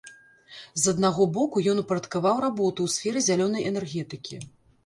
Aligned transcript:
З 0.83 0.93
аднаго 0.95 1.27
боку, 1.35 1.63
ён 1.73 1.81
упарадкаваў 1.83 2.35
работу 2.47 2.79
ў 2.89 2.95
сферы 2.95 3.19
зялёнай 3.29 3.69
энергетыкі. 3.75 4.43